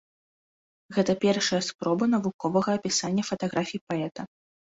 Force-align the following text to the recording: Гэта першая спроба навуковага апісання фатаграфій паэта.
Гэта 0.95 1.11
першая 1.25 1.59
спроба 1.69 2.03
навуковага 2.15 2.69
апісання 2.79 3.23
фатаграфій 3.31 3.83
паэта. 3.91 4.21